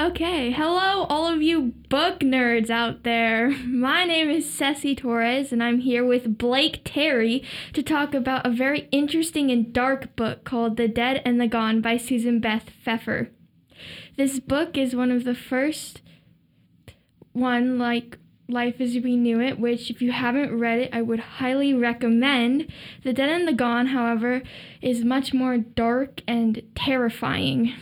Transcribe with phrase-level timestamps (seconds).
[0.00, 3.50] Okay, hello, all of you book nerds out there.
[3.66, 8.50] My name is Ceci Torres, and I'm here with Blake Terry to talk about a
[8.50, 13.30] very interesting and dark book called The Dead and the Gone by Susan Beth Pfeffer.
[14.16, 16.00] This book is one of the first
[17.32, 21.18] one like Life as We Knew It, which, if you haven't read it, I would
[21.18, 22.70] highly recommend.
[23.02, 24.44] The Dead and the Gone, however,
[24.80, 27.74] is much more dark and terrifying.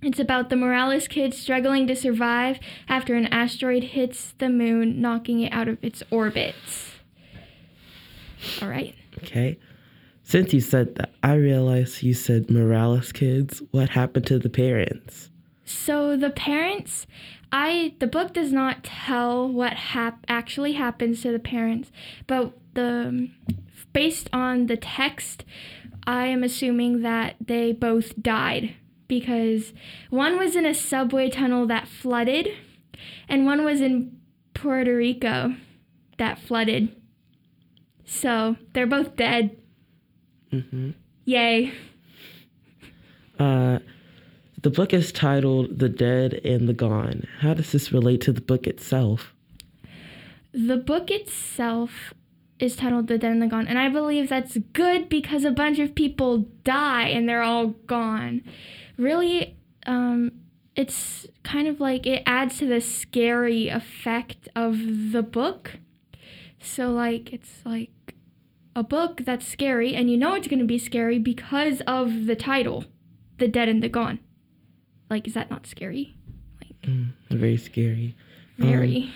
[0.00, 5.40] It's about the Morales kids struggling to survive after an asteroid hits the moon, knocking
[5.40, 6.54] it out of its orbit.
[8.62, 8.94] All right.
[9.18, 9.58] Okay.
[10.22, 13.62] Since you said that, I realized you said Morales kids.
[13.72, 15.30] What happened to the parents?
[15.64, 17.06] So the parents,
[17.50, 21.90] I the book does not tell what hap- actually happens to the parents,
[22.26, 23.30] but the
[23.92, 25.44] based on the text,
[26.06, 28.74] I am assuming that they both died
[29.08, 29.72] because
[30.10, 32.48] one was in a subway tunnel that flooded,
[33.28, 34.18] and one was in
[34.54, 35.54] Puerto Rico
[36.18, 36.94] that flooded.
[38.04, 39.56] So they're both dead.
[40.52, 40.90] Mm-hmm.
[41.24, 41.72] Yay.
[43.38, 43.78] Uh,
[44.62, 47.28] the book is titled The Dead and the Gone.
[47.40, 49.32] How does this relate to the book itself?
[50.52, 52.12] The book itself
[52.58, 55.78] is titled The Dead and the Gone, and I believe that's good because a bunch
[55.78, 58.42] of people die and they're all gone.
[58.98, 60.32] Really, um,
[60.76, 65.78] it's kind of like it adds to the scary effect of the book.
[66.60, 67.90] So, like, it's like
[68.74, 72.36] a book that's scary, and you know it's going to be scary because of the
[72.36, 72.84] title,
[73.38, 74.18] The Dead and the Gone.
[75.08, 76.16] Like, is that not scary?
[76.60, 78.16] Like, Mm, very scary.
[78.58, 79.10] very.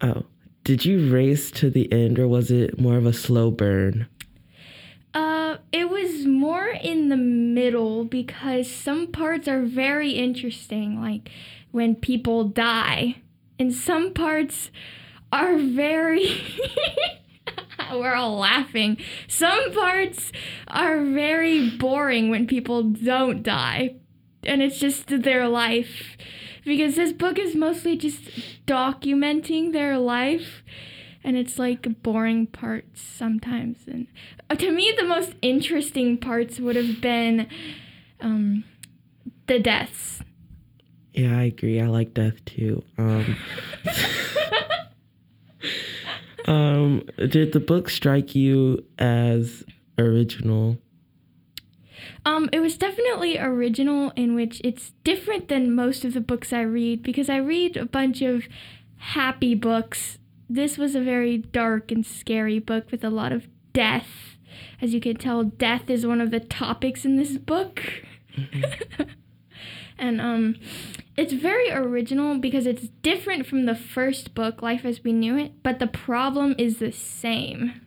[0.00, 0.24] Oh,
[0.64, 4.06] did you race to the end or was it more of a slow burn?
[5.72, 11.30] It was more in the middle because some parts are very interesting, like
[11.70, 13.16] when people die,
[13.58, 14.70] and some parts
[15.32, 16.42] are very.
[17.92, 18.96] We're all laughing.
[19.28, 20.32] Some parts
[20.68, 23.96] are very boring when people don't die,
[24.44, 26.16] and it's just their life.
[26.64, 28.22] Because this book is mostly just
[28.66, 30.64] documenting their life
[31.26, 34.06] and it's like boring parts sometimes and
[34.48, 37.46] uh, to me the most interesting parts would have been
[38.20, 38.64] um,
[39.48, 40.22] the deaths
[41.12, 41.80] Yeah, I agree.
[41.80, 42.82] I like death too.
[42.98, 43.36] Um,
[46.46, 49.64] um, did the book strike you as
[49.98, 50.76] original?
[52.26, 56.60] um, it was definitely original in which it's different than most of the books i
[56.60, 58.44] read because i read a bunch of
[58.98, 64.36] happy books this was a very dark and scary book with a lot of death
[64.80, 67.82] as you can tell death is one of the topics in this book
[69.98, 70.56] and um
[71.16, 75.62] it's very original because it's different from the first book life as we knew it
[75.62, 77.80] but the problem is the same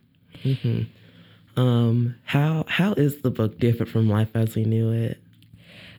[0.43, 1.59] Mm-hmm.
[1.59, 5.19] Um, how how is the book different from Life as We Knew It?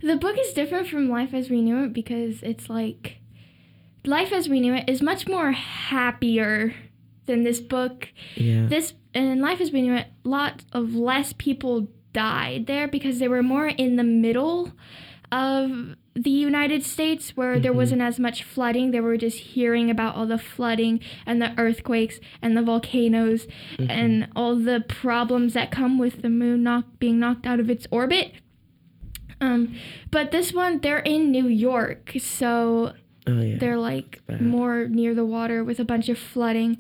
[0.03, 3.19] the book is different from life as we knew it because it's like
[4.05, 6.75] life as we knew it is much more happier
[7.27, 8.67] than this book Yeah.
[8.67, 13.29] this in life as we knew it lots of less people died there because they
[13.29, 14.73] were more in the middle
[15.31, 17.77] of the united states where there Mhm.
[17.77, 22.19] wasn't as much flooding they were just hearing about all the flooding and the earthquakes
[22.43, 23.47] and the volcanoes
[23.79, 23.91] Mhm.
[23.91, 27.87] and all the problems that come with the moon knock, being knocked out of its
[27.93, 28.33] orbit
[29.41, 29.75] um,
[30.11, 32.93] but this one they're in new york so
[33.27, 33.59] oh yeah.
[33.59, 36.79] they're like more near the water with a bunch of flooding.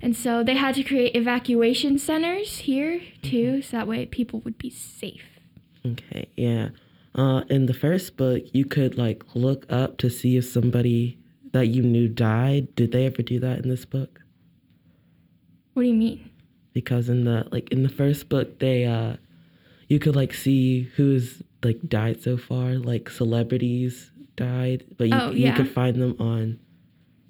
[0.00, 4.58] And so they had to create evacuation centers here too, so that way people would
[4.58, 5.24] be safe.
[5.86, 6.68] Okay, yeah.
[7.14, 11.18] Uh, in the first book, you could like look up to see if somebody
[11.52, 12.74] that you knew died.
[12.74, 14.20] Did they ever do that in this book?
[15.74, 16.30] What do you mean?
[16.72, 19.16] Because in the like in the first book, they uh,
[19.88, 22.74] you could like see who's like died so far.
[22.74, 26.58] Like celebrities died, but you Oh, you could find them on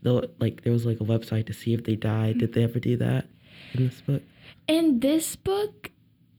[0.03, 2.39] the like there was like a website to see if they died.
[2.39, 3.27] Did they ever do that
[3.75, 4.23] in this book?
[4.69, 5.91] In this book,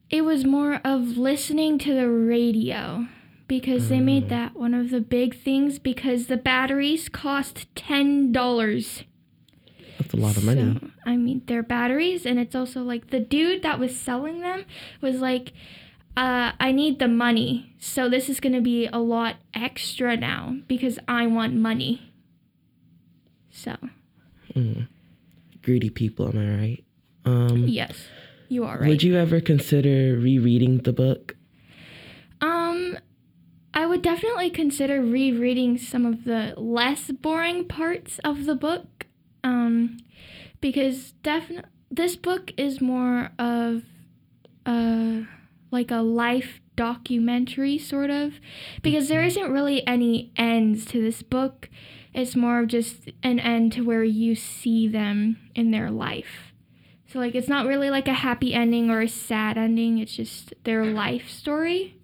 [0.10, 3.08] it was more of listening to the radio
[3.48, 4.30] because they made Oh.
[4.30, 9.04] that one of the big things because the batteries cost $10.
[10.00, 10.78] That's a lot of money.
[10.82, 14.66] So, I mean, they're batteries, and it's also like the dude that was selling them
[15.02, 15.54] was like,
[16.18, 21.00] uh, I need the money, so this is gonna be a lot extra now because
[21.08, 22.12] I want money.
[23.52, 23.76] So,
[24.54, 24.88] Mm.
[25.62, 26.84] Greedy people, am I right?
[27.26, 28.08] Um, yes,
[28.48, 28.88] you are right.
[28.88, 31.36] Would you ever consider rereading the book?
[32.40, 32.98] Um,
[33.74, 39.08] I would would definitely consider rereading some of the less boring parts of the book,
[39.44, 39.98] um,
[40.62, 43.84] because definitely this book is more of
[44.66, 45.22] uh,
[45.75, 48.33] like a life documentary sort of
[48.81, 51.69] because there isn't really any ends to this book.
[52.13, 56.54] It's more of just an end to where you see them in their life.
[57.07, 60.00] So like it's not really like a happy ending or a sad ending.
[60.00, 62.00] It's just their life story.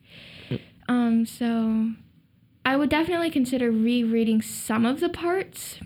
[0.87, 1.91] Um so
[2.63, 5.79] i would definitely consider rereading some of the parts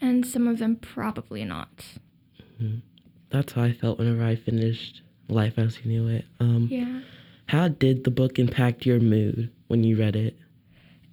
[0.00, 1.84] and some of them probably not.
[3.30, 6.24] That's how I felt whenever I finished Life as You Knew It.
[6.40, 7.00] Um, yeah
[7.46, 10.36] How did the book impact your mood when you read it?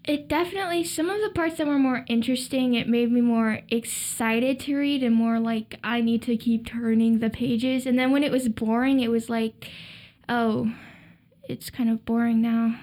[0.04, 4.60] It definitely, some of the parts that were more interesting, it made me more excited
[4.62, 7.86] to read and more like I need to keep turning the pages.
[7.86, 9.70] And then when it was boring, it was like,
[10.28, 10.74] oh,
[11.48, 12.80] it's kind of boring now.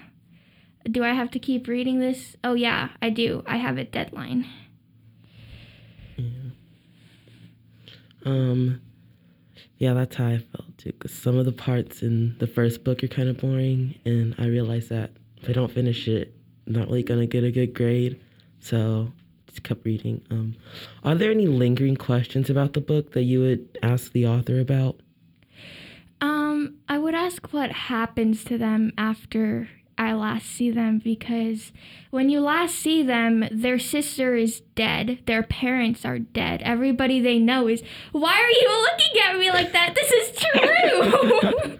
[0.85, 2.37] Do I have to keep reading this?
[2.45, 3.43] Oh, yeah, I do.
[3.47, 4.47] I have a deadline.
[6.17, 6.25] Yeah.
[8.25, 8.81] Um,
[9.79, 10.93] yeah, that's how I felt too.
[10.93, 14.47] Because some of the parts in the first book are kind of boring, and I
[14.47, 16.35] realized that if I don't finish it,
[16.67, 18.21] I'm not really gonna get a good grade.
[18.61, 19.13] So
[19.47, 20.21] just kept reading.
[20.31, 20.57] Um,
[21.05, 25.01] are there any lingering questions about the book that you would ask the author about?
[26.21, 31.73] Um, I would ask what happens to them after I last see them because
[32.11, 35.19] when you last see them, their sister is dead.
[35.27, 36.63] Their parents are dead.
[36.63, 39.97] Everybody they know is, why are you looking at me like that?
[39.97, 41.79] This is true.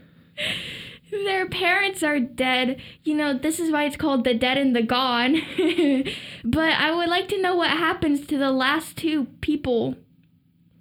[1.25, 2.81] their parents are dead.
[3.05, 5.41] You know, this is why it's called The Dead and the Gone.
[6.45, 9.95] but I would like to know what happens to the last two people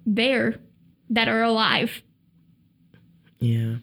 [0.04, 0.56] there
[1.08, 2.02] that are alive.
[3.38, 3.76] Yeah.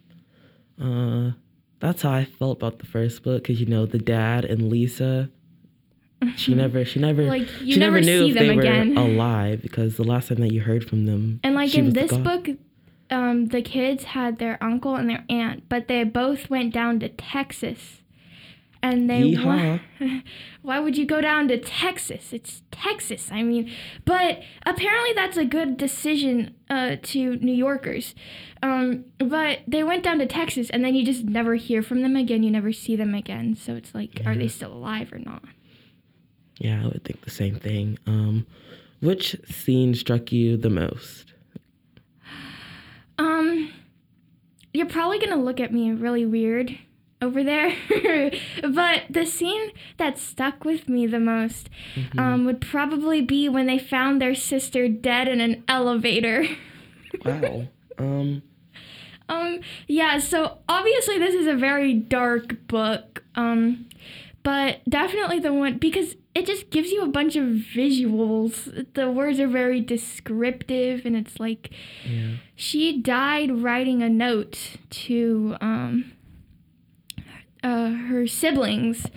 [0.81, 1.31] Uh,
[1.79, 5.29] that's how I felt about the first book because you know the dad and Lisa.
[6.37, 8.95] She never, she never, Like, you she never never knew see if them they again.
[8.95, 12.09] were alive because the last time that you heard from them, And like in this
[12.11, 12.23] gone.
[12.23, 12.47] book,
[13.11, 17.09] um, the kids had their uncle and their aunt, but they both went down to
[17.09, 18.01] Texas.
[18.85, 19.79] And they wa-
[20.61, 22.31] why would you go down to Texas?
[22.31, 23.29] It's Texas.
[23.31, 23.71] I mean,
[24.05, 28.13] but apparently that's a good decision uh, to New Yorkers.
[28.61, 32.15] Um, but they went down to Texas, and then you just never hear from them
[32.15, 32.43] again.
[32.43, 33.55] You never see them again.
[33.55, 35.41] So it's like, are they still alive or not?
[36.59, 37.97] Yeah, I would think the same thing.
[38.05, 38.45] Um,
[39.01, 41.33] which scene struck you the most?
[43.17, 43.73] Um,
[44.73, 46.77] you're probably gonna look at me really weird
[47.25, 47.73] over there,
[48.61, 51.69] but the scene that stuck with me the most
[52.17, 56.47] um, would probably be when they found their sister dead in an elevator.
[57.23, 57.67] Wow.
[57.97, 58.43] um,
[59.27, 63.23] Um, yeah, so obviously this is a very dark book.
[63.33, 63.87] Um,
[64.43, 68.85] but definitely the one because it just gives you a bunch of visuals.
[68.93, 71.71] The words are very descriptive and it's like
[72.07, 72.35] yeah.
[72.55, 76.11] she died writing a note to um
[77.65, 79.07] uh, her siblings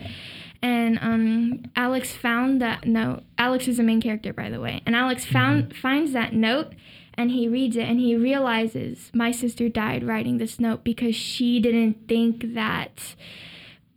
[0.62, 3.23] and um Alex found that note.
[3.37, 4.83] Alex is the main character by the way.
[4.87, 6.73] And Alex found finds that note
[7.15, 11.61] and he reads it and he realizes my sister died writing this note because she
[11.61, 13.14] didn't think that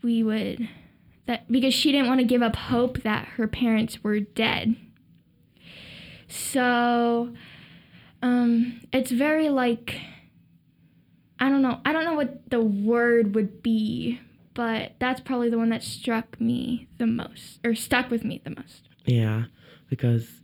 [0.04, 0.68] we would
[1.28, 4.76] that because she didn't want to give up hope that her parents were dead.
[6.28, 7.34] So
[8.22, 10.02] um it's very like
[11.40, 11.80] I don't know.
[11.84, 14.20] I don't know what the word would be,
[14.54, 18.52] but that's probably the one that struck me the most or stuck with me the
[18.52, 18.90] most.
[19.06, 19.46] Yeah,
[19.90, 20.42] because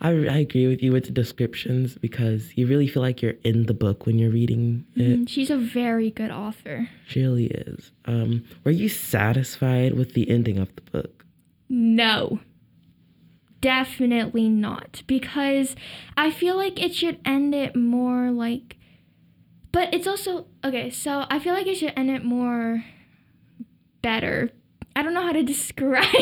[0.00, 3.66] I, I agree with you with the descriptions because you really feel like you're in
[3.66, 5.20] the book when you're reading it.
[5.20, 6.88] Mm, She's a very good author.
[7.06, 7.92] She really is.
[8.04, 11.24] Um, were you satisfied with the ending of the book?
[11.68, 12.40] No.
[13.62, 15.02] Definitely not.
[15.06, 15.74] Because
[16.16, 18.76] I feel like it should end it more like.
[19.72, 20.46] But it's also.
[20.62, 22.84] Okay, so I feel like it should end it more
[24.06, 24.50] better.
[24.94, 26.04] I don't know how to describe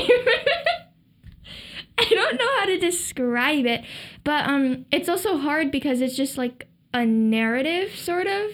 [1.98, 3.84] I don't know how to describe it.
[4.24, 8.52] But um it's also hard because it's just like a narrative sort of.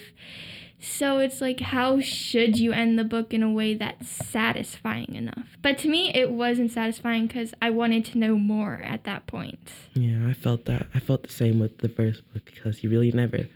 [0.81, 5.57] So it's like, how should you end the book in a way that's satisfying enough?
[5.63, 9.61] But to me, it wasn't satisfying because I wanted to know more at that point.
[9.93, 10.87] Yeah, I felt that.
[10.95, 13.47] I felt the same with the first book because you really never.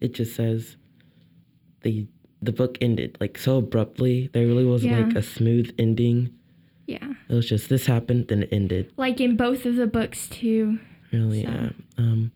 [0.00, 0.76] It just says
[1.82, 2.06] the
[2.44, 4.28] the book ended like so abruptly.
[4.32, 5.06] There really wasn't Yeah.
[5.06, 6.30] like a smooth ending.
[6.86, 7.14] Yeah.
[7.28, 8.92] It was just this happened, then it ended.
[8.96, 10.78] Like in both of the books, too.
[11.12, 11.70] Really, So- yeah.
[11.98, 12.32] Um,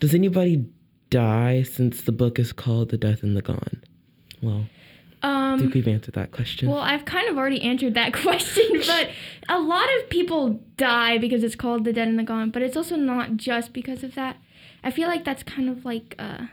[0.00, 0.66] does anybody
[1.10, 3.82] die since the book is called The Death and the Gone?
[4.40, 4.66] Well,
[5.24, 6.68] Um, I think we've answered that question.
[6.68, 9.10] Well, I've kind of already answered that question, but
[9.48, 12.76] a lot of people die because it's called The Dead and the Gone, but it's
[12.76, 14.36] also not just because of that.
[14.82, 16.46] I feel like that's kind of like uh,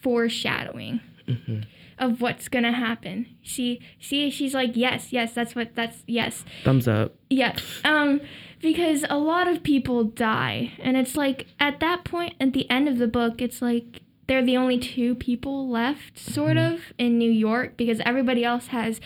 [0.00, 1.64] foreshadowing Mhm.
[1.98, 3.26] of what's gonna happen.
[3.42, 7.14] She, see, she's like, yes, yes, that's what, that's yes, Thumbs up.
[7.30, 7.56] yeah.
[7.84, 8.20] Um,
[8.60, 12.88] because a lot of people die, and it's like at that point, at the end
[12.88, 16.74] of the book, it's like they're the only two people left, sort Mhm.
[16.74, 19.00] of, in New York because everybody else has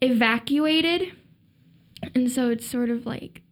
[0.00, 1.12] evacuated,
[2.14, 3.42] and so it's sort of like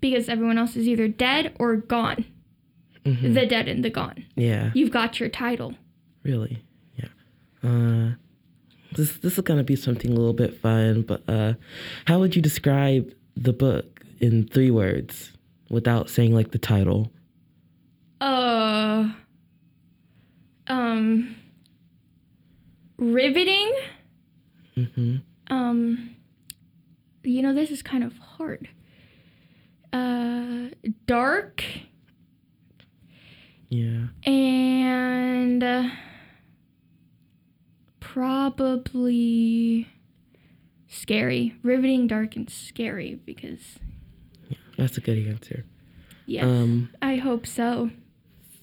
[0.00, 2.24] because everyone else is either dead or gone.
[3.04, 3.34] Mhm.
[3.34, 4.24] The dead and the gone.
[4.36, 4.70] yeah.
[4.74, 5.74] You've got your title.
[6.22, 6.58] Really?
[7.62, 8.10] Uh,
[8.96, 11.54] this this is gonna be something a little bit fun, but uh,
[12.06, 15.32] how would you describe the book in three words
[15.70, 17.10] without saying like the title?
[18.20, 19.10] Uh.
[20.66, 21.36] Um.
[22.98, 23.72] Riveting.
[24.76, 25.16] Mm-hmm.
[25.54, 26.14] um
[27.22, 28.68] you know this is kind of hard
[29.92, 30.68] uh
[31.06, 31.62] dark
[33.68, 34.06] Yeah.
[34.24, 35.88] and uh,
[38.12, 39.86] probably
[40.88, 43.78] scary riveting dark and scary because
[44.76, 45.64] That's a good answer.
[46.26, 47.90] yes Um, i hope so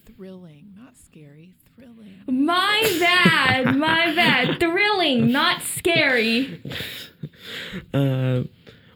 [0.04, 1.54] Thrilling, not scary.
[1.74, 2.20] Thrilling.
[2.26, 6.60] my bad my bad thrilling not scary
[7.94, 8.42] uh,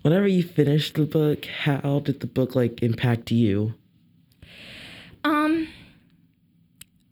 [0.02, 3.75] whenever you finished the book, how did the book like impact you?
[5.25, 5.68] Um,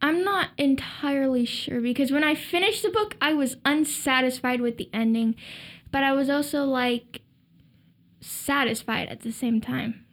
[0.02, 4.90] I'm not entirely sure because when I finished the book, I was unsatisfied with the
[4.92, 5.34] ending,
[5.90, 7.22] but I was also like
[8.20, 10.04] satisfied at the same time.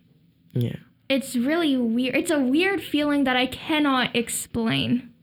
[0.53, 0.77] Yeah.
[1.09, 2.15] It's really weird.
[2.15, 5.13] It's a weird feeling that I cannot explain.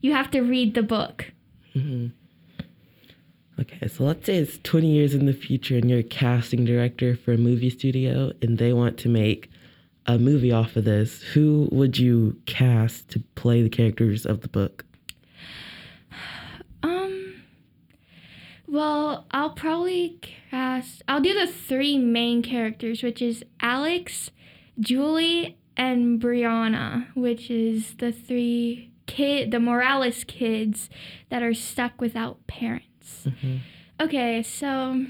[0.00, 1.32] You have to read the book.
[1.72, 2.08] hmm
[3.58, 7.16] Okay, so let's say it's 20 years in the future and you're a casting director
[7.16, 9.50] for a movie studio and they want to make
[10.06, 11.22] a movie off of this.
[11.34, 14.84] Who would you cast to play the characters of the book?
[16.82, 17.42] Um,
[18.68, 20.20] well, I'll probably
[20.50, 21.02] cast.
[21.08, 24.30] I'll do the three main characters, which is Alex,
[24.78, 30.90] Julie, and Brianna, which is the three kid, the Morales kids
[31.28, 33.26] that are stuck without parents.
[33.26, 33.58] Mhm.
[34.00, 35.06] Okay, so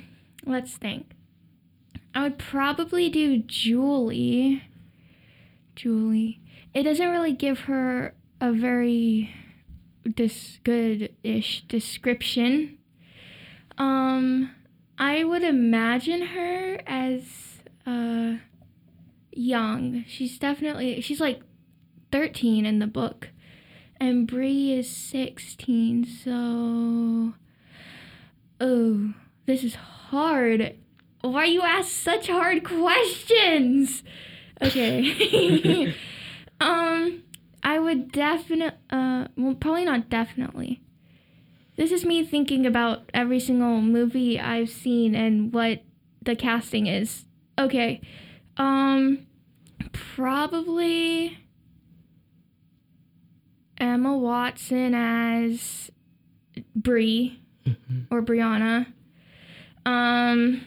[0.47, 1.11] let's think.
[2.15, 4.63] I would probably do Julie.
[5.77, 6.41] Julie.
[6.75, 9.33] It doesn't really give her a very
[10.15, 12.79] dis- good-ish description.
[13.79, 14.51] Um,
[14.99, 17.23] I would imagine her as
[17.87, 18.37] uh
[19.33, 20.05] young.
[20.09, 21.43] She's definitely she's like
[22.11, 23.29] 13 in the book.
[23.99, 27.35] And Bree is 16, so
[28.61, 29.15] Oh,
[29.47, 30.77] this is hard.
[31.23, 34.03] Why you ask such hard questions?
[34.63, 35.95] Okay.
[36.61, 37.23] um,
[37.63, 40.81] I would definitely, uh, well, probably not definitely.
[41.77, 45.83] This is me thinking about every single movie I've seen and what
[46.23, 47.25] the casting is.
[47.59, 48.01] Okay.
[48.57, 49.27] Um,
[49.93, 51.39] probably
[53.79, 55.91] Emma Watson as
[56.75, 58.07] Bree Mhm.
[58.11, 58.87] or Brianna.
[59.85, 60.63] Um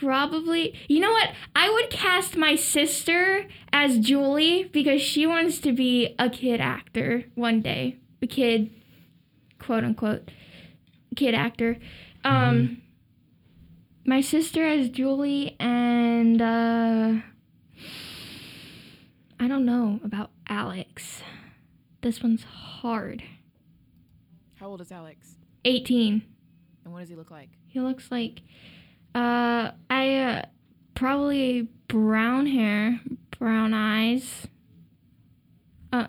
[0.00, 1.30] probably you know what?
[1.54, 7.24] I would cast my sister as Julie because she wants to be a kid actor
[7.34, 7.98] one day.
[8.22, 8.70] A kid
[9.58, 10.30] quote unquote
[11.16, 11.76] kid actor.
[12.24, 12.82] Um
[14.04, 17.20] my sister as Julie and uh
[19.38, 21.22] I don't know about Alex.
[22.02, 23.22] This one's hard.
[24.56, 25.36] How old is Alex?
[25.64, 26.22] 18.
[26.84, 27.48] And what does he look like?
[27.66, 28.42] He looks like
[29.14, 30.42] uh I uh,
[30.94, 33.00] probably brown hair,
[33.38, 34.46] brown eyes.
[35.92, 36.06] Uh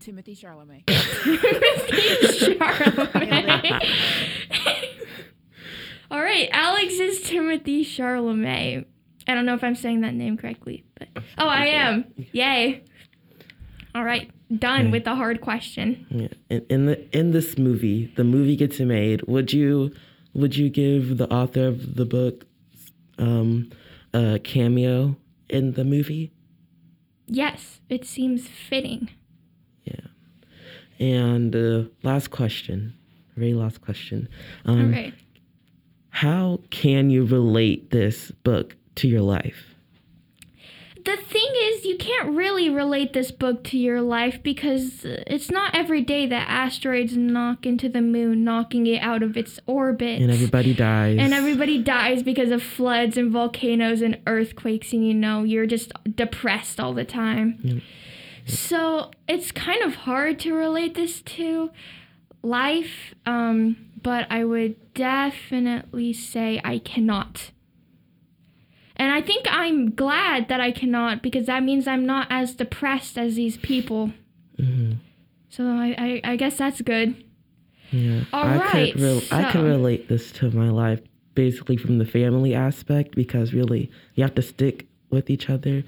[0.00, 0.84] Timothée Chalamet.
[0.86, 3.86] Timothée Chalamet.
[6.10, 8.84] All right, Alex is Timothée Chalamet.
[9.28, 12.04] I don't know if I'm saying that name correctly, but oh, I am.
[12.32, 12.82] Yay!
[13.94, 14.90] All right, done Okay.
[14.90, 16.06] with the hard question.
[16.10, 16.28] Yeah.
[16.48, 19.22] In, in the in this movie, the movie gets made.
[19.28, 19.92] Would you
[20.34, 22.46] would you give the author of the book
[23.18, 23.70] um,
[24.12, 25.16] a cameo
[25.48, 26.32] in the movie?
[27.26, 29.10] Yes, it seems fitting.
[29.84, 30.00] Yeah.
[30.98, 32.94] And uh, last question,
[33.36, 34.28] very last question.
[34.64, 35.14] Um, All right.
[36.10, 39.69] How can you relate this book to your life?
[41.04, 45.74] The thing is, you can't really relate this book to your life because it's not
[45.74, 50.20] every day that asteroids knock into the moon, knocking it out of its orbit.
[50.20, 51.18] And everybody dies.
[51.18, 55.92] And everybody dies because of floods and volcanoes and earthquakes, and you know, you're just
[56.14, 57.58] depressed all the time.
[57.62, 57.82] Yep.
[58.46, 61.70] So it's kind of hard to relate this to
[62.42, 67.52] life, um, but I would definitely say I cannot.
[69.00, 73.16] And I think I'm glad that I cannot because that means I'm not as depressed
[73.16, 74.12] as these people.
[74.58, 74.92] hmm
[75.48, 77.08] So I, I, I guess that's good.
[77.90, 78.24] Yeah.
[78.32, 81.00] All I right, Could I so- can relate this to my life
[81.34, 85.82] basically from the family aspect because really you have to stick with each other,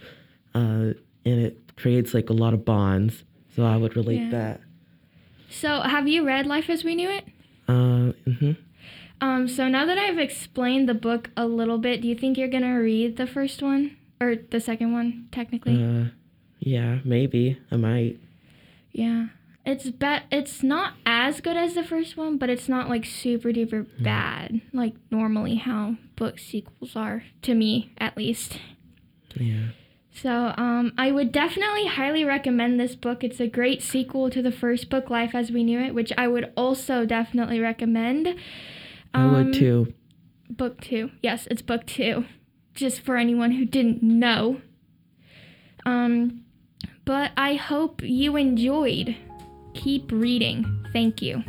[0.55, 3.25] uh, and it creates like a lot of bonds.
[3.55, 4.31] So I would relate Yeah.
[4.31, 4.61] that.
[5.51, 7.25] So have you read Life as We Knew It?
[7.69, 8.53] Uh, hmm
[9.23, 12.49] Um, so now that I've explained the book a little bit, do you think you're
[12.49, 15.83] gonna read the first one or the second one, technically?
[15.83, 16.09] Uh,
[16.59, 18.19] yeah, maybe I might.
[18.91, 19.29] Yeah.
[19.65, 23.51] It's bet it's not as good as the first one, but it's not like super
[23.51, 28.59] duper bad, like normally how book sequels are, to me at least.
[29.37, 29.69] Yeah.
[30.13, 33.23] So, um, I would definitely highly recommend this book.
[33.23, 36.27] It's a great sequel to the first book, Life as We Knew It, which I
[36.27, 38.35] would also definitely recommend.
[39.15, 39.93] I Um, would too.
[40.51, 41.11] Book two.
[41.23, 42.25] Yes, it's book two.
[42.75, 44.61] Just for anyone who didn't know.
[45.85, 46.45] Um,
[47.05, 49.17] but I hope you enjoyed.
[49.75, 50.65] Keep reading.
[50.93, 51.43] Thank you.